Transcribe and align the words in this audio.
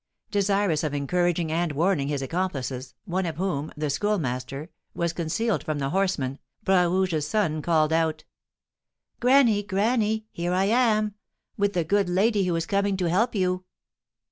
Desirous 0.31 0.83
of 0.83 0.95
encouraging 0.95 1.51
and 1.51 1.73
warning 1.73 2.07
his 2.07 2.23
accomplices, 2.23 2.95
one 3.05 3.27
of 3.27 3.37
whom, 3.37 3.71
the 3.77 3.87
Schoolmaster, 3.87 4.71
was 4.95 5.13
concealed 5.13 5.63
from 5.63 5.77
the 5.77 5.91
horsemen, 5.91 6.39
Bras 6.63 6.89
Rouge's 6.89 7.27
son 7.27 7.61
called 7.61 7.93
out: 7.93 8.23
"Granny! 9.19 9.61
granny! 9.61 10.25
here 10.31 10.53
I 10.53 10.65
am! 10.65 11.13
with 11.55 11.73
the 11.73 11.83
good 11.83 12.09
lady 12.09 12.45
who 12.45 12.55
is 12.55 12.65
coming 12.65 12.97
to 12.97 13.11
help 13.11 13.35
you!" 13.35 13.63